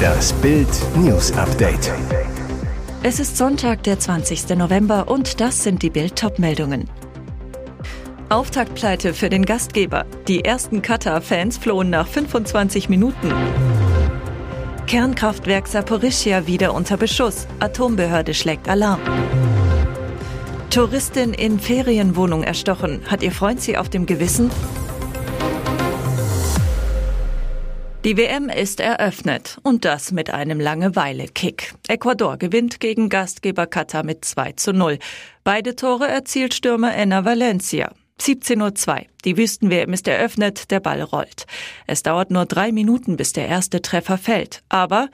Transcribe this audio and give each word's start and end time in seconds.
Das 0.00 0.32
Bild 0.34 0.68
News 0.96 1.32
Update. 1.32 1.92
Es 3.02 3.20
ist 3.20 3.36
Sonntag, 3.36 3.82
der 3.82 3.98
20. 3.98 4.50
November 4.56 5.08
und 5.08 5.40
das 5.40 5.62
sind 5.62 5.82
die 5.82 5.90
Bild 5.90 6.22
meldungen 6.38 6.88
Auftaktpleite 8.30 9.12
für 9.12 9.28
den 9.28 9.44
Gastgeber. 9.44 10.06
Die 10.28 10.44
ersten 10.44 10.82
Katar-Fans 10.82 11.58
flohen 11.58 11.90
nach 11.90 12.06
25 12.06 12.88
Minuten. 12.88 13.32
Kernkraftwerk 14.86 15.66
Saporischia 15.66 16.46
wieder 16.46 16.72
unter 16.74 16.96
Beschuss. 16.96 17.48
Atombehörde 17.58 18.34
schlägt 18.34 18.68
Alarm. 18.68 19.00
Touristin 20.70 21.34
in 21.34 21.58
Ferienwohnung 21.58 22.44
erstochen. 22.44 23.00
Hat 23.06 23.24
ihr 23.24 23.32
Freund 23.32 23.60
sie 23.60 23.76
auf 23.76 23.88
dem 23.88 24.06
Gewissen? 24.06 24.50
Die 28.02 28.16
WM 28.16 28.48
ist 28.48 28.80
eröffnet 28.80 29.58
und 29.62 29.84
das 29.84 30.10
mit 30.10 30.30
einem 30.30 30.58
Langeweile-Kick. 30.58 31.74
Ecuador 31.86 32.38
gewinnt 32.38 32.80
gegen 32.80 33.10
Gastgeber 33.10 33.66
Katar 33.66 34.04
mit 34.04 34.24
2 34.24 34.52
zu 34.52 34.72
0. 34.72 34.98
Beide 35.44 35.76
Tore 35.76 36.08
erzielt 36.08 36.54
Stürmer 36.54 36.94
Enna 36.96 37.26
Valencia. 37.26 37.92
17.02 38.18 38.88
Uhr. 38.88 39.06
Die 39.26 39.36
Wüsten-WM 39.36 39.92
ist 39.92 40.08
eröffnet, 40.08 40.70
der 40.70 40.80
Ball 40.80 41.02
rollt. 41.02 41.44
Es 41.86 42.02
dauert 42.02 42.30
nur 42.30 42.46
drei 42.46 42.72
Minuten, 42.72 43.18
bis 43.18 43.34
der 43.34 43.48
erste 43.48 43.82
Treffer 43.82 44.16
fällt. 44.16 44.62
Aber 44.70 45.10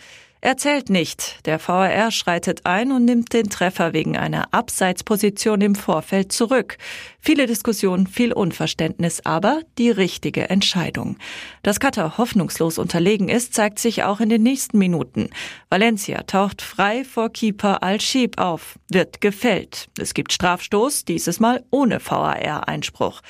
er 0.46 0.56
zählt 0.56 0.90
nicht. 0.90 1.44
Der 1.44 1.58
VAR 1.58 2.12
schreitet 2.12 2.66
ein 2.66 2.92
und 2.92 3.04
nimmt 3.04 3.32
den 3.32 3.50
Treffer 3.50 3.92
wegen 3.92 4.16
einer 4.16 4.54
Abseitsposition 4.54 5.60
im 5.60 5.74
Vorfeld 5.74 6.30
zurück. 6.30 6.78
Viele 7.18 7.48
Diskussionen, 7.48 8.06
viel 8.06 8.32
Unverständnis, 8.32 9.26
aber 9.26 9.62
die 9.76 9.90
richtige 9.90 10.48
Entscheidung. 10.48 11.18
Dass 11.64 11.80
Katar 11.80 12.16
hoffnungslos 12.16 12.78
unterlegen 12.78 13.28
ist, 13.28 13.54
zeigt 13.54 13.80
sich 13.80 14.04
auch 14.04 14.20
in 14.20 14.28
den 14.28 14.44
nächsten 14.44 14.78
Minuten. 14.78 15.30
Valencia 15.68 16.22
taucht 16.22 16.62
frei 16.62 17.02
vor 17.02 17.30
Keeper 17.30 17.82
Al-Shib 17.82 18.38
auf, 18.38 18.78
wird 18.88 19.20
gefällt. 19.20 19.88
Es 19.98 20.14
gibt 20.14 20.32
Strafstoß, 20.32 21.04
dieses 21.04 21.40
Mal 21.40 21.64
ohne 21.72 21.98
VAR-Einspruch. 21.98 23.20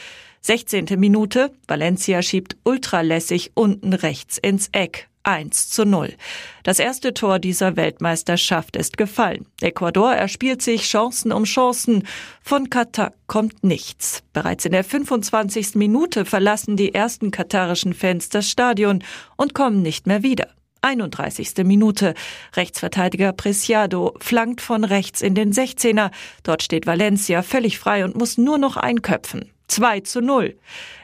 16. 0.43 0.85
Minute, 0.99 1.51
Valencia 1.67 2.21
schiebt 2.21 2.59
ultralässig 2.63 3.53
unten 3.55 3.95
rechts 3.95 4.37
ins 4.37 4.69
Eck. 4.73 5.09
1 5.27 5.71
zu 5.71 5.85
0. 5.85 6.15
Das 6.63 6.79
erste 6.79 7.13
Tor 7.13 7.39
dieser 7.39 7.77
Weltmeisterschaft 7.77 8.77
ist 8.77 8.97
gefallen. 8.97 9.47
Ecuador 9.61 10.15
erspielt 10.15 10.63
sich 10.63 10.83
Chancen 10.83 11.33
um 11.33 11.45
Chancen. 11.45 12.07
Von 12.41 12.71
Katar 12.71 13.13
kommt 13.27 13.65
nichts. 13.65 14.23
Bereits 14.33 14.65
in 14.65 14.73
der 14.73 14.85
25. 14.85 15.75
Minute 15.75 16.25
verlassen 16.25 16.77
die 16.77 16.95
ersten 16.95 17.31
katarischen 17.31 17.93
Fans 17.93 18.29
das 18.29 18.49
Stadion 18.49 19.03
und 19.37 19.55
kommen 19.55 19.83
nicht 19.83 20.07
mehr 20.07 20.23
wieder. 20.23 20.49
31. 20.83 21.65
Minute. 21.65 22.15
Rechtsverteidiger 22.55 23.33
Preciado 23.33 24.15
flankt 24.21 24.61
von 24.61 24.85
rechts 24.85 25.21
in 25.21 25.35
den 25.35 25.53
16er. 25.53 26.13
Dort 26.45 26.63
steht 26.63 26.87
Valencia 26.87 27.43
völlig 27.43 27.79
frei 27.79 28.05
und 28.05 28.17
muss 28.17 28.39
nur 28.39 28.59
noch 28.59 28.77
einköpfen. 28.77 29.51
2 29.69 30.01
zu 30.01 30.21
0. 30.21 30.57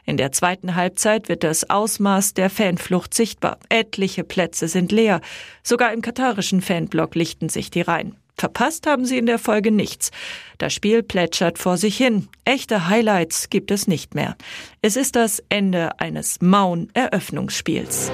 In 0.04 0.16
der 0.16 0.32
zweiten 0.32 0.74
Halbzeit 0.74 1.28
wird 1.28 1.44
das 1.44 1.68
Ausmaß 1.70 2.34
der 2.34 2.50
Fanflucht 2.50 3.14
sichtbar. 3.14 3.58
Etliche 3.68 4.24
Plätze 4.24 4.68
sind 4.68 4.92
leer. 4.92 5.20
Sogar 5.62 5.92
im 5.92 6.02
katarischen 6.02 6.60
Fanblock 6.60 7.14
lichten 7.14 7.48
sich 7.48 7.70
die 7.70 7.82
Reihen. 7.82 8.16
Verpasst 8.36 8.86
haben 8.86 9.04
sie 9.04 9.18
in 9.18 9.26
der 9.26 9.38
Folge 9.38 9.70
nichts. 9.70 10.10
Das 10.58 10.72
Spiel 10.72 11.02
plätschert 11.02 11.58
vor 11.58 11.76
sich 11.76 11.96
hin. 11.96 12.28
Echte 12.44 12.88
Highlights 12.88 13.50
gibt 13.50 13.70
es 13.70 13.86
nicht 13.86 14.14
mehr. 14.14 14.36
Es 14.80 14.96
ist 14.96 15.14
das 15.16 15.42
Ende 15.48 16.00
eines 16.00 16.40
mauen 16.40 16.88
Eröffnungsspiels. 16.94 18.10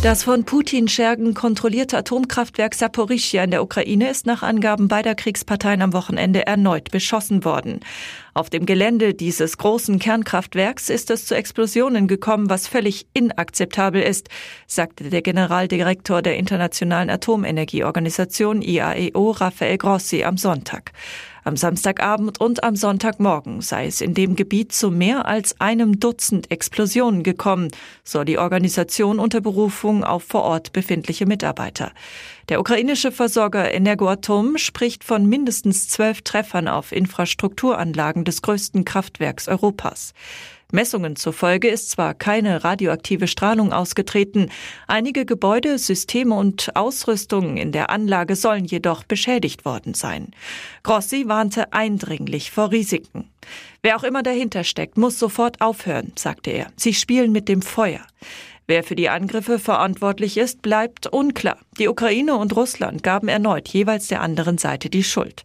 Das 0.00 0.22
von 0.22 0.44
Putin 0.44 0.86
Schergen 0.86 1.34
kontrollierte 1.34 1.98
Atomkraftwerk 1.98 2.76
Saporischia 2.76 3.42
in 3.42 3.50
der 3.50 3.64
Ukraine 3.64 4.08
ist 4.08 4.26
nach 4.26 4.44
Angaben 4.44 4.86
beider 4.86 5.16
Kriegsparteien 5.16 5.82
am 5.82 5.92
Wochenende 5.92 6.46
erneut 6.46 6.92
beschossen 6.92 7.44
worden. 7.44 7.80
Auf 8.32 8.48
dem 8.48 8.64
Gelände 8.64 9.12
dieses 9.12 9.58
großen 9.58 9.98
Kernkraftwerks 9.98 10.88
ist 10.88 11.10
es 11.10 11.26
zu 11.26 11.34
Explosionen 11.34 12.06
gekommen, 12.06 12.48
was 12.48 12.68
völlig 12.68 13.08
inakzeptabel 13.12 14.00
ist, 14.00 14.28
sagte 14.68 15.10
der 15.10 15.22
Generaldirektor 15.22 16.22
der 16.22 16.36
Internationalen 16.36 17.10
Atomenergieorganisation 17.10 18.62
IAEO 18.62 19.32
Rafael 19.32 19.78
Grossi 19.78 20.22
am 20.22 20.36
Sonntag. 20.36 20.92
Am 21.48 21.56
Samstagabend 21.56 22.42
und 22.42 22.62
am 22.62 22.76
Sonntagmorgen 22.76 23.62
sei 23.62 23.86
es 23.86 24.02
in 24.02 24.12
dem 24.12 24.36
Gebiet 24.36 24.70
zu 24.70 24.90
mehr 24.90 25.24
als 25.24 25.58
einem 25.62 25.98
Dutzend 25.98 26.50
Explosionen 26.50 27.22
gekommen, 27.22 27.70
soll 28.04 28.26
die 28.26 28.36
Organisation 28.36 29.18
unter 29.18 29.40
Berufung 29.40 30.04
auf 30.04 30.24
vor 30.24 30.42
Ort 30.42 30.74
befindliche 30.74 31.24
Mitarbeiter. 31.24 31.92
Der 32.50 32.60
ukrainische 32.60 33.12
Versorger 33.12 33.72
Energoatom 33.72 34.58
spricht 34.58 35.04
von 35.04 35.24
mindestens 35.24 35.88
zwölf 35.88 36.20
Treffern 36.20 36.68
auf 36.68 36.92
Infrastrukturanlagen 36.92 38.24
des 38.24 38.42
größten 38.42 38.84
Kraftwerks 38.84 39.48
Europas. 39.48 40.12
Messungen 40.70 41.16
zufolge 41.16 41.68
ist 41.68 41.90
zwar 41.90 42.12
keine 42.12 42.62
radioaktive 42.62 43.26
Strahlung 43.26 43.72
ausgetreten, 43.72 44.50
einige 44.86 45.24
Gebäude, 45.24 45.78
Systeme 45.78 46.34
und 46.34 46.76
Ausrüstungen 46.76 47.56
in 47.56 47.72
der 47.72 47.88
Anlage 47.88 48.36
sollen 48.36 48.66
jedoch 48.66 49.02
beschädigt 49.02 49.64
worden 49.64 49.94
sein. 49.94 50.32
Grossi 50.82 51.26
warnte 51.26 51.72
eindringlich 51.72 52.50
vor 52.50 52.70
Risiken. 52.70 53.30
Wer 53.80 53.96
auch 53.96 54.04
immer 54.04 54.22
dahinter 54.22 54.62
steckt, 54.62 54.98
muss 54.98 55.18
sofort 55.18 55.62
aufhören, 55.62 56.12
sagte 56.16 56.50
er. 56.50 56.66
Sie 56.76 56.92
spielen 56.92 57.32
mit 57.32 57.48
dem 57.48 57.62
Feuer. 57.62 58.02
Wer 58.70 58.84
für 58.84 58.96
die 58.96 59.08
Angriffe 59.08 59.58
verantwortlich 59.58 60.36
ist, 60.36 60.60
bleibt 60.60 61.06
unklar. 61.06 61.56
Die 61.78 61.88
Ukraine 61.88 62.36
und 62.36 62.54
Russland 62.54 63.02
gaben 63.02 63.28
erneut 63.28 63.66
jeweils 63.66 64.08
der 64.08 64.20
anderen 64.20 64.58
Seite 64.58 64.90
die 64.90 65.04
Schuld. 65.04 65.42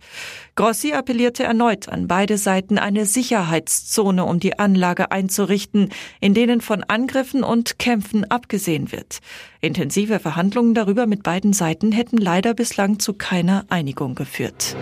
Grossi 0.56 0.92
appellierte 0.92 1.46
erneut 1.46 1.88
an 1.88 2.10
beide 2.10 2.38
Seiten, 2.38 2.78
eine 2.78 3.06
Sicherheitszone 3.06 4.26
um 4.26 4.42
die 4.42 4.60
Anlage 4.60 5.12
einzurichten, 5.12 5.94
in 6.20 6.34
denen 6.34 6.60
von 6.60 6.84
Angriffen 6.84 7.46
und 7.46 7.80
Kämpfen 7.80 8.30
abgesehen 8.30 8.92
wird. 8.92 9.20
Intensive 9.62 10.20
Verhandlungen 10.20 10.74
darüber 10.74 11.06
mit 11.06 11.24
beiden 11.24 11.54
Seiten 11.54 11.94
hätten 11.94 12.18
leider 12.18 12.54
bislang 12.54 13.00
zu 13.00 13.14
keiner 13.14 13.64
Einigung 13.70 14.16
geführt. 14.16 14.76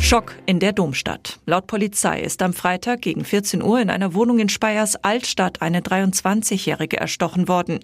Schock 0.00 0.34
in 0.46 0.58
der 0.58 0.72
Domstadt. 0.72 1.38
Laut 1.46 1.66
Polizei 1.66 2.20
ist 2.20 2.42
am 2.42 2.52
Freitag 2.52 3.02
gegen 3.02 3.24
14 3.24 3.62
Uhr 3.62 3.80
in 3.80 3.90
einer 3.90 4.14
Wohnung 4.14 4.40
in 4.40 4.48
Speyers 4.48 4.96
Altstadt 4.96 5.62
eine 5.62 5.80
23-Jährige 5.80 6.96
erstochen 6.96 7.46
worden. 7.46 7.78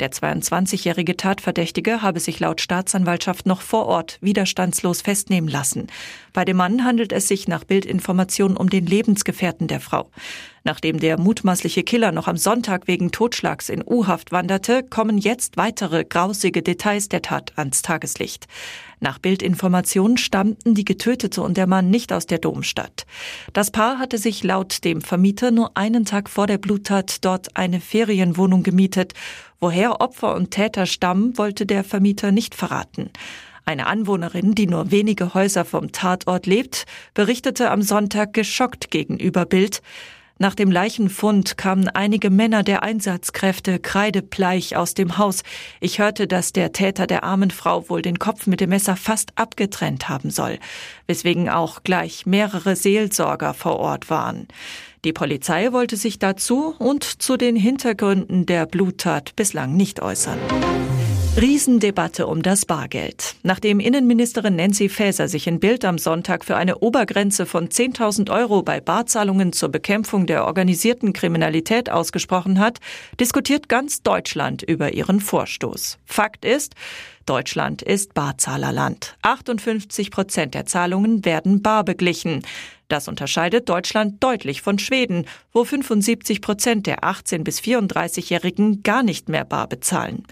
Der 0.00 0.10
22-jährige 0.10 1.16
Tatverdächtige 1.16 2.02
habe 2.02 2.18
sich 2.18 2.40
laut 2.40 2.60
Staatsanwaltschaft 2.60 3.46
noch 3.46 3.60
vor 3.60 3.86
Ort 3.86 4.18
widerstandslos 4.20 5.02
festnehmen 5.02 5.48
lassen. 5.48 5.86
Bei 6.32 6.44
dem 6.44 6.56
Mann 6.56 6.84
handelt 6.84 7.12
es 7.12 7.28
sich 7.28 7.46
nach 7.46 7.64
Bildinformationen 7.64 8.56
um 8.56 8.70
den 8.70 8.86
Lebensgefährten 8.86 9.68
der 9.68 9.80
Frau. 9.80 10.10
Nachdem 10.68 11.00
der 11.00 11.18
mutmaßliche 11.18 11.82
Killer 11.82 12.12
noch 12.12 12.28
am 12.28 12.36
Sonntag 12.36 12.88
wegen 12.88 13.10
Totschlags 13.10 13.70
in 13.70 13.82
U-Haft 13.82 14.32
wanderte, 14.32 14.82
kommen 14.82 15.16
jetzt 15.16 15.56
weitere 15.56 16.04
grausige 16.04 16.62
Details 16.62 17.08
der 17.08 17.22
Tat 17.22 17.54
ans 17.56 17.80
Tageslicht. 17.80 18.46
Nach 19.00 19.18
Bildinformationen 19.18 20.18
stammten 20.18 20.74
die 20.74 20.84
Getötete 20.84 21.40
und 21.40 21.56
der 21.56 21.66
Mann 21.66 21.88
nicht 21.88 22.12
aus 22.12 22.26
der 22.26 22.36
Domstadt. 22.36 23.06
Das 23.54 23.70
Paar 23.70 23.98
hatte 23.98 24.18
sich 24.18 24.44
laut 24.44 24.84
dem 24.84 25.00
Vermieter 25.00 25.52
nur 25.52 25.74
einen 25.74 26.04
Tag 26.04 26.28
vor 26.28 26.46
der 26.46 26.58
Bluttat 26.58 27.24
dort 27.24 27.56
eine 27.56 27.80
Ferienwohnung 27.80 28.62
gemietet. 28.62 29.14
Woher 29.60 30.02
Opfer 30.02 30.36
und 30.36 30.50
Täter 30.50 30.84
stammen, 30.84 31.38
wollte 31.38 31.64
der 31.64 31.82
Vermieter 31.82 32.30
nicht 32.30 32.54
verraten. 32.54 33.08
Eine 33.64 33.86
Anwohnerin, 33.86 34.54
die 34.54 34.66
nur 34.66 34.90
wenige 34.90 35.32
Häuser 35.32 35.64
vom 35.64 35.92
Tatort 35.92 36.44
lebt, 36.44 36.84
berichtete 37.14 37.70
am 37.70 37.80
Sonntag 37.80 38.34
geschockt 38.34 38.90
gegenüber 38.90 39.46
Bild. 39.46 39.80
Nach 40.40 40.54
dem 40.54 40.70
Leichenfund 40.70 41.56
kamen 41.56 41.88
einige 41.88 42.30
Männer 42.30 42.62
der 42.62 42.84
Einsatzkräfte 42.84 43.80
kreidebleich 43.80 44.76
aus 44.76 44.94
dem 44.94 45.18
Haus. 45.18 45.42
Ich 45.80 45.98
hörte, 45.98 46.28
dass 46.28 46.52
der 46.52 46.72
Täter 46.72 47.08
der 47.08 47.24
armen 47.24 47.50
Frau 47.50 47.88
wohl 47.88 48.02
den 48.02 48.20
Kopf 48.20 48.46
mit 48.46 48.60
dem 48.60 48.70
Messer 48.70 48.94
fast 48.94 49.32
abgetrennt 49.34 50.08
haben 50.08 50.30
soll, 50.30 50.60
weswegen 51.08 51.48
auch 51.48 51.82
gleich 51.82 52.24
mehrere 52.24 52.76
Seelsorger 52.76 53.52
vor 53.52 53.80
Ort 53.80 54.10
waren. 54.10 54.46
Die 55.04 55.12
Polizei 55.12 55.72
wollte 55.72 55.96
sich 55.96 56.20
dazu 56.20 56.74
und 56.78 57.02
zu 57.04 57.36
den 57.36 57.56
Hintergründen 57.56 58.46
der 58.46 58.66
Bluttat 58.66 59.34
bislang 59.34 59.76
nicht 59.76 60.00
äußern. 60.00 60.38
Riesendebatte 61.40 62.26
um 62.26 62.42
das 62.42 62.66
Bargeld. 62.66 63.36
Nachdem 63.44 63.78
Innenministerin 63.78 64.56
Nancy 64.56 64.88
Faeser 64.88 65.28
sich 65.28 65.46
in 65.46 65.60
Bild 65.60 65.84
am 65.84 65.96
Sonntag 65.96 66.44
für 66.44 66.56
eine 66.56 66.78
Obergrenze 66.78 67.46
von 67.46 67.68
10.000 67.68 68.28
Euro 68.28 68.64
bei 68.64 68.80
Barzahlungen 68.80 69.52
zur 69.52 69.68
Bekämpfung 69.68 70.26
der 70.26 70.46
organisierten 70.46 71.12
Kriminalität 71.12 71.90
ausgesprochen 71.90 72.58
hat, 72.58 72.80
diskutiert 73.20 73.68
ganz 73.68 74.02
Deutschland 74.02 74.64
über 74.64 74.94
ihren 74.94 75.20
Vorstoß. 75.20 75.98
Fakt 76.04 76.44
ist, 76.44 76.74
Deutschland 77.28 77.82
ist 77.82 78.14
Barzahlerland. 78.14 79.16
58 79.20 80.10
Prozent 80.10 80.54
der 80.54 80.64
Zahlungen 80.64 81.26
werden 81.26 81.60
bar 81.60 81.84
beglichen. 81.84 82.42
Das 82.88 83.06
unterscheidet 83.06 83.68
Deutschland 83.68 84.24
deutlich 84.24 84.62
von 84.62 84.78
Schweden, 84.78 85.26
wo 85.52 85.64
75 85.64 86.40
Prozent 86.40 86.86
der 86.86 87.00
18- 87.00 87.44
bis 87.44 87.60
34-Jährigen 87.60 88.82
gar 88.82 89.02
nicht 89.02 89.28
mehr 89.28 89.44
bar 89.44 89.68
bezahlen. 89.68 90.24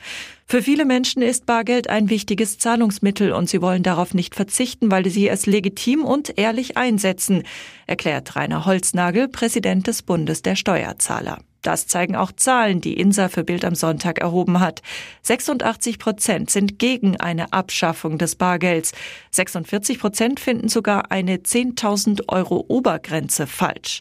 Für 0.47 0.63
viele 0.63 0.87
Menschen 0.87 1.21
ist 1.21 1.45
Bargeld 1.45 1.91
ein 1.91 2.09
wichtiges 2.09 2.57
Zahlungsmittel 2.57 3.33
und 3.33 3.51
sie 3.51 3.61
wollen 3.61 3.83
darauf 3.83 4.15
nicht 4.15 4.35
verzichten, 4.35 4.91
weil 4.91 5.07
sie 5.11 5.29
es 5.29 5.45
legitim 5.45 6.03
und 6.03 6.39
ehrlich 6.39 6.79
einsetzen, 6.79 7.43
erklärt 7.87 8.37
Rainer 8.37 8.65
Holznagel, 8.65 9.29
Präsident 9.29 9.87
des 9.87 10.03
Bundes 10.03 10.41
der 10.41 10.57
Steuerzahler. 10.57 11.41
Das 11.67 11.89
zeigen 11.89 12.15
auch 12.15 12.31
Zahlen, 12.31 12.81
die 12.81 12.95
INSA 12.95 13.29
für 13.29 13.43
Bild 13.43 13.65
am 13.65 13.75
Sonntag 13.75 14.21
erhoben 14.21 14.61
hat. 14.61 14.83
86 15.23 15.99
Prozent 15.99 16.49
sind 16.49 16.79
gegen 16.79 17.17
eine 17.17 17.53
Abschaffung 17.53 18.19
des 18.19 18.37
Bargelds. 18.37 18.93
46 19.33 19.99
Prozent 19.99 20.39
finden 20.39 20.69
sogar 20.69 21.11
eine 21.11 21.39
10.000 21.39 22.29
Euro 22.29 22.65
Obergrenze 22.69 23.49
falsch. 23.49 24.01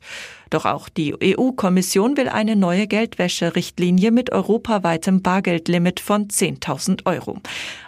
Doch 0.50 0.66
auch 0.66 0.90
die 0.90 1.16
EU-Kommission 1.22 2.18
will 2.18 2.30
eine 2.30 2.56
neue 2.56 2.88
Geldwäscherichtlinie 2.88 4.12
mit 4.12 4.32
europaweitem 4.32 5.22
Bargeldlimit 5.22 6.00
von 6.00 6.28
10.000 6.28 7.06
Euro. 7.06 7.40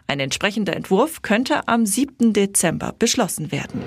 Ein 0.08 0.20
entsprechender 0.20 0.76
Entwurf 0.76 1.22
könnte 1.22 1.68
am 1.68 1.86
7. 1.86 2.34
Dezember 2.34 2.94
beschlossen 2.98 3.52
werden. 3.52 3.82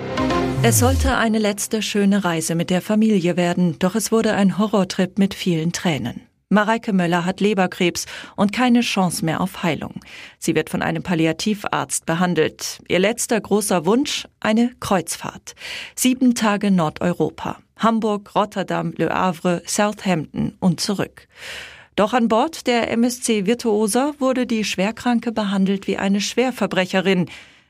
Es 0.63 0.79
sollte 0.79 1.17
eine 1.17 1.39
letzte 1.39 1.81
schöne 1.81 2.25
Reise 2.25 2.55
mit 2.55 2.69
der 2.69 2.83
Familie 2.83 3.37
werden, 3.37 3.79
doch 3.79 3.95
es 3.95 4.13
wurde 4.13 4.35
ein 4.35 4.59
Horrortrip 4.59 5.19
mit 5.19 5.33
vielen 5.33 5.73
Tränen. 5.73 6.21
Mareike 6.53 6.93
Möller 6.93 7.25
hat 7.25 7.41
Leberkrebs 7.41 8.07
und 8.35 8.53
keine 8.53 8.81
Chance 8.81 9.25
mehr 9.25 9.41
auf 9.41 9.63
Heilung. 9.63 10.01
Sie 10.41 10.57
wird 10.57 10.69
von 10.69 10.83
einem 10.83 11.03
Palliativarzt 11.03 12.07
behandelt. 12.07 12.81
Ihr 12.89 12.99
letzter 12.99 13.41
großer 13.41 13.87
Wunsch? 13.87 14.27
Eine 14.41 14.73
Kreuzfahrt. 14.81 15.55
Sieben 15.95 16.35
Tage 16.35 16.73
Nordeuropa. 16.73 17.59
Hamburg, 17.81 18.35
Rotterdam, 18.35 18.95
Le 18.97 19.09
Havre, 19.09 19.63
Southampton 19.67 20.57
und 20.61 20.81
zurück. 20.81 21.27
Doch 21.97 22.13
an 22.15 22.29
Bord 22.29 22.67
der 22.67 22.91
MSC 22.93 23.47
Virtuosa 23.47 24.15
wurde 24.19 24.47
die 24.47 24.65
Schwerkranke 24.65 25.33
behandelt 25.33 25.87
wie 25.87 25.97
eine 25.97 26.21
Schwerverbrecherin. 26.21 27.29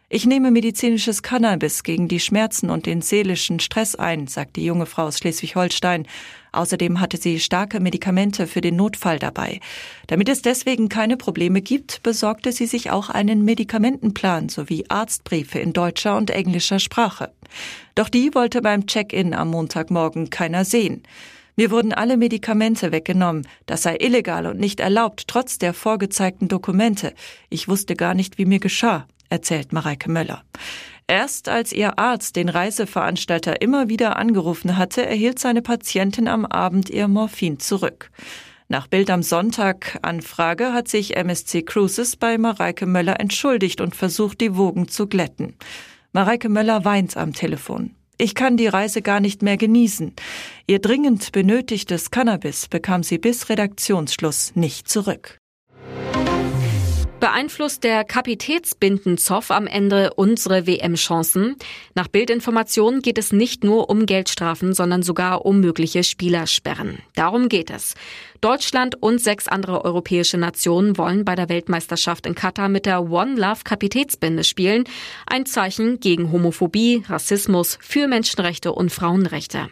Ich 0.09 0.27
nehme 0.27 0.51
medizinisches 0.51 1.23
Cannabis 1.23 1.85
gegen 1.85 2.09
die 2.09 2.21
Schmerzen 2.21 2.69
und 2.69 2.87
den 2.87 3.01
seelischen 3.01 3.61
Stress 3.61 3.95
ein, 3.95 4.27
sagt 4.27 4.57
die 4.57 4.65
junge 4.65 4.87
Frau 4.87 5.05
aus 5.05 5.19
Schleswig-Holstein. 5.19 6.07
Außerdem 6.53 7.01
hatte 7.01 7.17
sie 7.17 7.41
starke 7.41 7.81
Medikamente 7.81 8.47
für 8.47 8.61
den 8.61 8.77
Notfall 8.77 9.19
dabei. 9.19 9.61
Damit 10.07 10.29
es 10.29 10.43
deswegen 10.43 10.89
keine 10.89 11.17
Probleme 11.17 11.63
gibt, 11.63 12.03
besorgte 12.03 12.53
sie 12.53 12.67
sich 12.67 12.91
auch 12.91 13.11
einen 13.11 13.45
Medikamentenplan 13.45 14.49
sowie 14.49 14.85
Arztbriefe 14.89 15.59
in 15.59 15.73
deutscher 15.73 16.17
und 16.17 16.31
englischer 16.31 16.79
Sprache. 16.79 17.33
Doch 17.95 18.09
die 18.09 18.35
wollte 18.35 18.63
beim 18.63 18.87
Check-in 18.87 19.35
am 19.35 19.49
Montagmorgen 19.49 20.31
keiner 20.31 20.65
sehen. 20.65 21.03
Mir 21.57 21.71
wurden 21.71 21.93
alle 21.93 22.17
Medikamente 22.17 22.93
weggenommen. 22.93 23.47
Das 23.67 23.83
sei 23.83 23.97
illegal 24.01 24.47
und 24.47 24.59
nicht 24.59 24.81
erlaubt, 24.81 25.25
trotz 25.27 25.59
der 25.59 25.75
vorgezeigten 25.75 26.49
Dokumente. 26.49 27.13
Ich 27.51 27.69
wusste 27.69 27.97
gar 27.97 28.15
nicht, 28.15 28.39
wie 28.39 28.47
mir 28.47 28.61
geschah, 28.61 29.07
erzählt 29.29 29.73
Mareike 29.73 30.11
Möller. 30.11 30.43
Erst 31.11 31.49
als 31.49 31.73
ihr 31.73 31.99
Arzt 31.99 32.37
den 32.37 32.49
Reiseveranstalter 32.49 33.61
immer 33.63 33.89
wieder 33.89 34.17
angerufen 34.17 34.77
hatte, 34.77 35.05
erhielt 35.05 35.41
seine 35.41 35.61
Patientin 35.61 36.29
am 36.29 36.47
Abend 36.47 36.89
ihr 36.89 37.09
Morphin 37.09 37.59
zurück. 37.59 38.13
Nach 38.69 38.87
Bild 38.87 39.11
am 39.11 39.25
Sonntag 39.25 39.99
Anfrage 40.03 40.73
hat 40.73 40.87
sich 40.87 41.17
MSC 41.17 41.63
Cruises 41.63 42.15
bei 42.15 42.39
Mareike 42.39 42.87
Möller 42.87 43.19
entschuldigt 43.19 43.81
und 43.81 43.97
versucht, 43.97 44.41
die 44.41 44.57
Wogen 44.57 44.87
zu 44.87 45.09
glätten. 45.09 45.57
Mareike 46.13 46.49
Möller 46.49 46.85
weint 46.85 47.17
am 47.17 47.33
Telefon. 47.33 47.97
Ich 48.17 48.37
kann 48.37 48.57
die 48.57 48.69
Reise 48.69 49.03
gar 49.03 49.19
nicht 49.19 49.43
mehr 49.43 49.57
genießen. 49.57 50.15
Ihr 50.69 50.79
dringend 50.79 51.33
benötigtes 51.33 52.13
Cannabis 52.13 52.69
bekam 52.69 53.03
sie 53.03 53.19
bis 53.19 53.49
Redaktionsschluss 53.49 54.55
nicht 54.55 54.89
zurück. 54.89 55.40
Beeinflusst 57.21 57.85
der 57.85 58.03
Kapitätsbindenzoff 58.05 59.51
am 59.51 59.67
Ende 59.67 60.15
unsere 60.15 60.67
WM-Chancen? 60.67 61.57
Nach 61.95 62.09
Bildinformationen 62.09 63.03
geht 63.03 63.19
es 63.19 63.31
nicht 63.31 63.63
nur 63.63 63.91
um 63.91 64.07
Geldstrafen, 64.07 64.73
sondern 64.73 65.03
sogar 65.03 65.45
um 65.45 65.61
mögliche 65.61 66.03
Spielersperren. 66.03 67.01
Darum 67.15 67.51
geht 67.51 67.69
es. 67.69 67.95
Deutschland 68.41 69.03
und 69.03 69.21
sechs 69.21 69.49
andere 69.49 69.85
europäische 69.85 70.39
Nationen 70.39 70.97
wollen 70.97 71.27
bei 71.27 71.35
der 71.35 71.51
Weltmeisterschaft 71.51 72.25
in 72.25 72.35
Katar 72.35 72.71
mit 72.71 72.87
der 72.87 73.11
One 73.11 73.35
Love 73.35 73.65
Kapitätsbinde 73.65 74.43
spielen. 74.43 74.85
Ein 75.27 75.45
Zeichen 75.45 76.01
gegen 76.01 76.33
Homophobie, 76.33 77.05
Rassismus, 77.07 77.79
für 77.83 78.09
Menschenrechte 78.09 78.73
und 78.73 78.91
Frauenrechte. 78.91 79.69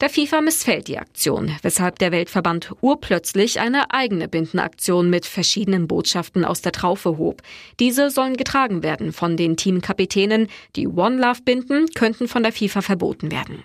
Der 0.00 0.10
FIFA 0.10 0.40
missfällt 0.40 0.88
die 0.88 0.98
Aktion, 0.98 1.52
weshalb 1.62 2.00
der 2.00 2.10
Weltverband 2.10 2.72
urplötzlich 2.80 3.60
eine 3.60 3.92
eigene 3.92 4.26
Bindenaktion 4.26 5.08
mit 5.08 5.24
verschiedenen 5.24 5.86
Botschaften 5.86 6.44
aus 6.44 6.62
der 6.62 6.72
Traufe 6.72 7.16
hob. 7.16 7.42
Diese 7.78 8.10
sollen 8.10 8.36
getragen 8.36 8.82
werden 8.82 9.12
von 9.12 9.36
den 9.36 9.56
Teamkapitänen. 9.56 10.48
Die 10.74 10.88
One 10.88 11.16
Love 11.18 11.42
Binden 11.44 11.86
könnten 11.94 12.26
von 12.26 12.42
der 12.42 12.52
FIFA 12.52 12.82
verboten 12.82 13.30
werden. 13.30 13.62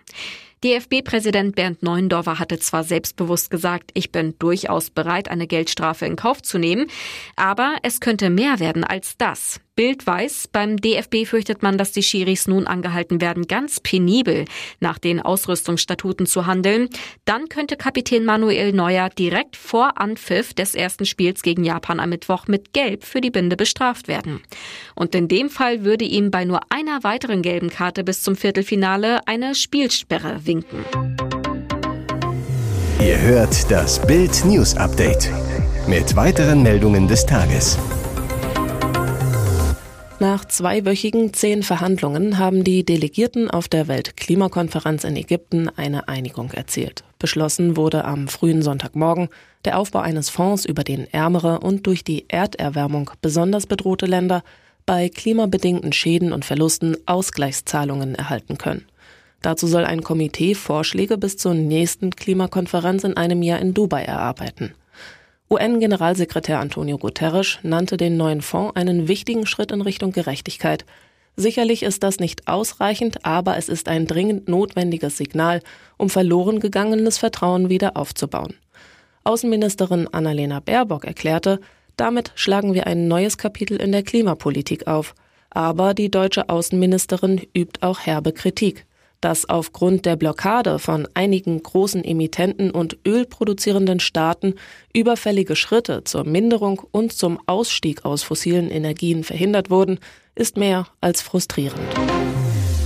DFB-Präsident 0.63 1.55
Bernd 1.55 1.81
Neuendorfer 1.83 2.37
hatte 2.37 2.59
zwar 2.59 2.83
selbstbewusst 2.83 3.49
gesagt, 3.49 3.91
ich 3.93 4.11
bin 4.11 4.35
durchaus 4.39 4.89
bereit, 4.89 5.31
eine 5.31 5.47
Geldstrafe 5.47 6.05
in 6.05 6.15
Kauf 6.15 6.41
zu 6.41 6.59
nehmen, 6.59 6.87
aber 7.37 7.77
es 7.81 8.01
könnte 8.01 8.29
mehr 8.29 8.59
werden 8.59 8.83
als 8.83 9.17
das. 9.17 9.61
Bild 9.79 10.05
weiß, 10.05 10.49
beim 10.51 10.75
DFB 10.75 11.25
fürchtet 11.25 11.63
man, 11.63 11.77
dass 11.77 11.93
die 11.93 12.03
Schiris 12.03 12.49
nun 12.49 12.67
angehalten 12.67 13.21
werden, 13.21 13.47
ganz 13.47 13.79
penibel 13.79 14.43
nach 14.81 14.99
den 14.99 15.21
Ausrüstungsstatuten 15.21 16.25
zu 16.25 16.45
handeln. 16.45 16.89
Dann 17.23 17.47
könnte 17.47 17.77
Kapitän 17.77 18.25
Manuel 18.25 18.73
Neuer 18.73 19.07
direkt 19.07 19.55
vor 19.55 19.97
Anpfiff 19.97 20.53
des 20.53 20.75
ersten 20.75 21.05
Spiels 21.05 21.43
gegen 21.43 21.63
Japan 21.63 22.01
am 22.01 22.09
Mittwoch 22.09 22.47
mit 22.47 22.73
Gelb 22.73 23.05
für 23.05 23.21
die 23.21 23.31
Binde 23.31 23.55
bestraft 23.55 24.09
werden. 24.09 24.41
Und 24.95 25.15
in 25.15 25.29
dem 25.29 25.49
Fall 25.49 25.85
würde 25.85 26.03
ihm 26.03 26.29
bei 26.29 26.43
nur 26.43 26.59
einer 26.67 27.05
weiteren 27.05 27.41
gelben 27.41 27.69
Karte 27.69 28.03
bis 28.03 28.21
zum 28.21 28.35
Viertelfinale 28.35 29.25
eine 29.27 29.55
Spielsperre 29.55 30.45
winken. 30.45 30.83
Ihr 32.99 33.17
hört 33.17 33.71
das 33.71 34.05
Bild 34.05 34.43
News 34.43 34.75
Update 34.75 35.29
mit 35.87 36.17
weiteren 36.17 36.63
Meldungen 36.63 37.07
des 37.07 37.25
Tages. 37.25 37.77
Nach 40.21 40.43
zweiwöchigen 40.43 41.33
zehn 41.33 41.63
Verhandlungen 41.63 42.37
haben 42.37 42.65
die 42.65 42.83
Delegierten 42.83 43.49
auf 43.49 43.69
der 43.69 43.87
Weltklimakonferenz 43.87 45.05
in 45.05 45.15
Ägypten 45.15 45.69
eine 45.69 46.09
Einigung 46.09 46.51
erzielt. 46.51 47.05
Beschlossen 47.19 47.77
wurde 47.77 48.03
am 48.03 48.27
frühen 48.27 48.61
Sonntagmorgen 48.61 49.29
der 49.63 49.79
Aufbau 49.79 49.99
eines 49.99 50.29
Fonds, 50.29 50.65
über 50.65 50.83
den 50.83 51.07
ärmere 51.13 51.61
und 51.61 51.87
durch 51.87 52.03
die 52.03 52.25
Erderwärmung 52.27 53.11
besonders 53.21 53.65
bedrohte 53.65 54.07
Länder 54.07 54.43
bei 54.85 55.07
klimabedingten 55.07 55.93
Schäden 55.93 56.33
und 56.33 56.43
Verlusten 56.43 56.97
Ausgleichszahlungen 57.05 58.15
erhalten 58.15 58.57
können. 58.57 58.85
Dazu 59.41 59.67
soll 59.67 59.85
ein 59.85 60.03
Komitee 60.03 60.53
Vorschläge 60.53 61.17
bis 61.17 61.37
zur 61.37 61.53
nächsten 61.53 62.09
Klimakonferenz 62.11 63.05
in 63.05 63.15
einem 63.15 63.41
Jahr 63.41 63.59
in 63.59 63.73
Dubai 63.73 64.03
erarbeiten. 64.03 64.73
UN-Generalsekretär 65.51 66.59
Antonio 66.59 66.99
Guterres 66.99 67.57
nannte 67.63 67.97
den 67.97 68.17
neuen 68.17 68.41
Fonds 68.41 68.75
einen 68.75 69.07
wichtigen 69.07 69.47
Schritt 69.47 69.71
in 69.71 69.81
Richtung 69.81 70.11
Gerechtigkeit. 70.11 70.85
Sicherlich 71.35 71.81
ist 71.81 72.03
das 72.03 72.19
nicht 72.19 72.47
ausreichend, 72.47 73.25
aber 73.25 73.57
es 73.57 73.67
ist 73.67 73.87
ein 73.87 74.05
dringend 74.05 74.47
notwendiges 74.47 75.17
Signal, 75.17 75.61
um 75.97 76.11
verloren 76.11 76.59
gegangenes 76.59 77.17
Vertrauen 77.17 77.69
wieder 77.69 77.97
aufzubauen. 77.97 78.53
Außenministerin 79.23 80.07
Annalena 80.11 80.59
Baerbock 80.59 81.05
erklärte, 81.05 81.59
damit 81.97 82.31
schlagen 82.35 82.75
wir 82.75 82.85
ein 82.85 83.07
neues 83.07 83.37
Kapitel 83.39 83.81
in 83.81 83.91
der 83.91 84.03
Klimapolitik 84.03 84.85
auf. 84.85 85.15
Aber 85.49 85.95
die 85.95 86.11
deutsche 86.11 86.49
Außenministerin 86.49 87.41
übt 87.55 87.81
auch 87.81 88.01
herbe 88.01 88.33
Kritik 88.33 88.85
dass 89.21 89.47
aufgrund 89.47 90.05
der 90.05 90.15
Blockade 90.15 90.79
von 90.79 91.07
einigen 91.13 91.61
großen 91.61 92.03
Emittenten 92.03 92.71
und 92.71 92.97
ölproduzierenden 93.05 93.99
Staaten 93.99 94.55
überfällige 94.93 95.55
Schritte 95.55 96.03
zur 96.03 96.23
Minderung 96.23 96.81
und 96.91 97.13
zum 97.13 97.39
Ausstieg 97.45 98.05
aus 98.05 98.23
fossilen 98.23 98.69
Energien 98.69 99.23
verhindert 99.23 99.69
wurden, 99.69 99.99
ist 100.35 100.57
mehr 100.57 100.87
als 101.01 101.21
frustrierend. 101.21 101.79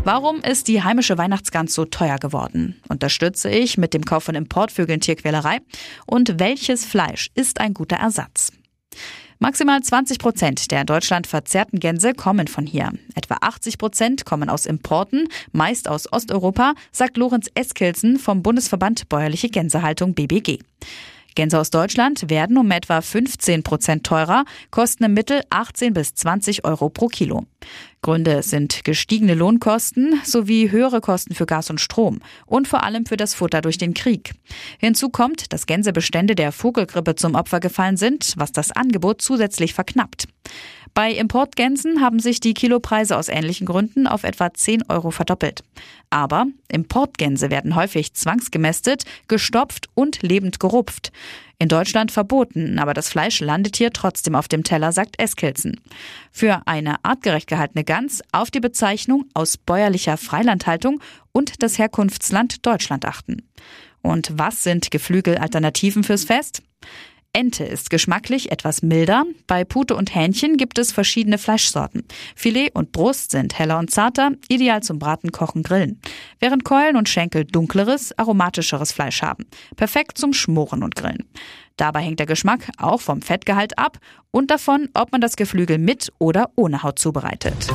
Warum 0.06 0.42
ist 0.42 0.68
die 0.68 0.84
heimische 0.84 1.18
Weihnachtsgans 1.18 1.74
so 1.74 1.86
teuer 1.86 2.18
geworden? 2.18 2.82
Unterstütze 2.90 3.50
ich 3.50 3.78
mit 3.78 3.94
dem 3.94 4.04
Kauf 4.04 4.26
von 4.26 4.36
Importvögeln 4.36 5.00
Tierquälerei? 5.00 5.60
Und 6.06 6.40
welches 6.40 6.84
Fleisch 6.84 7.30
ist 7.36 7.62
ein 7.62 7.74
guter 7.74 7.96
Ersatz? 7.96 8.52
Maximal 9.44 9.82
20 9.82 10.20
Prozent 10.20 10.72
der 10.72 10.80
in 10.80 10.88
Deutschland 10.88 11.28
verzehrten 11.28 11.82
Gänse 11.82 12.14
kommen 12.14 12.48
von 12.48 12.66
hier. 12.66 12.94
Etwa 13.14 13.40
80 13.42 13.78
Prozent 13.78 14.24
kommen 14.24 14.48
aus 14.48 14.66
Importen, 14.66 15.28
meist 15.52 15.90
aus 15.90 16.10
Osteuropa, 16.14 16.76
sagt 16.94 17.18
Lorenz 17.18 17.50
Eskilsen 17.54 18.20
vom 18.20 18.42
Bundesverband 18.42 19.10
Bäuerliche 19.10 19.50
Gänsehaltung 19.50 20.14
BBG. 20.14 20.60
Gänse 21.36 21.60
aus 21.60 21.72
Deutschland 21.72 22.30
werden 22.30 22.58
um 22.58 22.72
etwa 22.72 23.02
15 23.02 23.64
Prozent 23.64 24.06
teurer, 24.06 24.46
kosten 24.72 25.04
im 25.04 25.14
Mittel 25.14 25.42
18 25.50 25.94
bis 25.94 26.16
20 26.16 26.64
Euro 26.64 26.88
pro 26.88 27.08
Kilo. 27.08 27.46
Gründe 28.04 28.44
sind 28.44 28.84
gestiegene 28.84 29.34
Lohnkosten 29.34 30.22
sowie 30.24 30.70
höhere 30.70 31.02
Kosten 31.02 31.34
für 31.34 31.48
Gas 31.48 31.72
und 31.72 31.82
Strom 31.82 32.20
und 32.46 32.68
vor 32.68 32.84
allem 32.84 33.08
für 33.08 33.18
das 33.18 33.34
Futter 33.34 33.62
durch 33.62 33.80
den 33.80 33.96
Krieg. 33.96 34.34
Hinzu 34.78 35.10
kommt, 35.10 35.52
dass 35.54 35.66
Gänsebestände 35.66 36.36
der 36.36 36.52
Vogelgrippe 36.52 37.16
zum 37.16 37.34
Opfer 37.34 37.62
gefallen 37.62 37.98
sind, 37.98 38.34
was 38.36 38.52
das 38.52 38.72
Angebot 38.72 39.22
zusätzlich 39.22 39.74
verknappt. 39.74 40.28
Bei 40.94 41.12
Importgänsen 41.12 42.02
haben 42.02 42.20
sich 42.20 42.40
die 42.40 42.54
Kilopreise 42.54 43.18
aus 43.18 43.30
ähnlichen 43.30 43.66
Gründen 43.66 44.06
auf 44.06 44.24
etwa 44.24 44.54
10 44.54 44.84
Euro 44.90 45.10
verdoppelt. 45.10 45.64
Aber 46.12 46.46
Importgänse 46.68 47.50
werden 47.50 47.76
häufig 47.76 48.14
zwangsgemästet, 48.14 49.06
gestopft 49.28 49.90
und 49.96 50.22
lebend 50.22 50.60
gerupft. 50.60 51.12
In 51.60 51.70
Deutschland 51.70 52.12
verboten, 52.12 52.80
aber 52.80 52.94
das 52.94 53.10
Fleisch 53.10 53.40
landet 53.40 53.78
hier 53.78 53.92
trotzdem 53.92 54.36
auf 54.36 54.48
dem 54.48 54.64
Teller, 54.64 54.92
sagt 54.92 55.20
Eskilzen. 55.20 55.80
Für 56.32 56.64
eine 56.66 57.04
artgerecht 57.06 57.48
gehaltene 57.48 57.84
Gans 57.84 58.22
auf 58.32 58.52
die 58.52 58.60
Bezeichnung 58.60 59.26
aus 59.34 59.58
bäuerlicher 59.58 60.18
Freilandhaltung 60.18 61.00
und 61.32 61.64
das 61.64 61.78
Herkunftsland 61.78 62.66
Deutschland 62.66 63.06
achten. 63.06 63.44
Und 64.02 64.34
was 64.34 64.64
sind 64.64 64.92
Geflügelalternativen 64.92 66.04
fürs 66.04 66.26
Fest? 66.26 66.64
Ente 67.36 67.64
ist 67.64 67.90
geschmacklich 67.90 68.52
etwas 68.52 68.84
milder. 68.84 69.26
Bei 69.48 69.64
Pute 69.64 69.96
und 69.96 70.14
Hähnchen 70.14 70.56
gibt 70.56 70.78
es 70.78 70.92
verschiedene 70.92 71.40
Fleischsorten. 71.40 72.04
Filet 72.36 72.70
und 72.76 72.92
Brust 72.92 73.32
sind 73.32 73.58
heller 73.58 73.80
und 73.80 73.90
zarter, 73.90 74.34
ideal 74.50 74.84
zum 74.84 75.00
Braten, 75.00 75.32
Kochen, 75.32 75.64
Grillen. 75.64 76.00
Während 76.40 76.64
Keulen 76.64 76.96
und 76.96 77.10
Schenkel 77.10 77.46
dunkleres, 77.46 78.18
aromatischeres 78.18 78.92
Fleisch 78.92 79.22
haben. 79.22 79.46
Perfekt 79.76 80.18
zum 80.18 80.34
Schmoren 80.34 80.84
und 80.84 80.96
Grillen. 80.96 81.26
Dabei 81.78 82.02
hängt 82.02 82.20
der 82.20 82.28
Geschmack 82.28 82.70
auch 82.78 83.02
vom 83.02 83.22
Fettgehalt 83.22 83.78
ab 83.78 83.98
und 84.32 84.52
davon, 84.52 84.90
ob 84.94 85.12
man 85.12 85.22
das 85.22 85.36
Geflügel 85.36 85.78
mit 85.78 86.12
oder 86.20 86.52
ohne 86.56 86.84
Haut 86.84 87.00
zubereitet. 87.00 87.72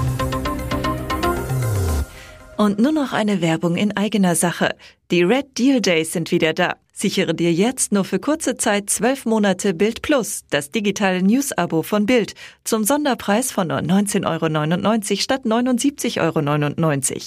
Und 2.56 2.80
nur 2.80 2.92
noch 2.92 3.12
eine 3.12 3.40
Werbung 3.40 3.76
in 3.76 3.96
eigener 3.96 4.34
Sache. 4.34 4.74
Die 5.12 5.22
Red 5.22 5.56
Deal 5.58 5.80
Days 5.80 6.12
sind 6.12 6.32
wieder 6.32 6.52
da. 6.52 6.74
Sichere 7.00 7.33
dir 7.33 7.52
jetzt 7.52 7.93
nur 7.93 8.05
für 8.05 8.19
kurze 8.19 8.57
Zeit 8.57 8.90
zwölf 8.90 9.25
Monate 9.25 9.73
Bild 9.73 10.02
Plus, 10.02 10.43
das 10.50 10.73
digitale 10.73 11.23
News-Abo 11.23 11.85
von 11.85 12.07
Bild, 12.07 12.35
zum 12.64 12.83
Sonderpreis 12.83 13.52
von 13.52 13.69
nur 13.69 13.78
19,99 13.78 14.26
Euro 14.26 15.17
statt 15.23 15.43
79,99 15.45 16.19
Euro. 16.21 17.23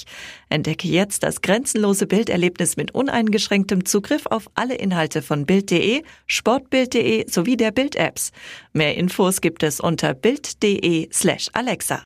Entdecke 0.49 0.89
jetzt 0.89 1.23
das 1.23 1.41
grenzenlose 1.41 2.05
Bilderlebnis 2.05 2.75
mit 2.75 2.93
uneingeschränktem 2.93 3.85
Zugriff 3.85 4.25
auf 4.25 4.49
alle 4.55 4.75
Inhalte 4.75 5.21
von 5.21 5.45
Bild.de, 5.45 6.03
Sportbild.de 6.27 7.31
sowie 7.31 7.55
der 7.55 7.71
Bild-Apps. 7.71 8.31
Mehr 8.73 8.97
Infos 8.97 9.39
gibt 9.39 9.63
es 9.63 9.79
unter 9.79 10.13
Bild.de 10.13 11.07
slash 11.13 11.47
Alexa. 11.53 11.99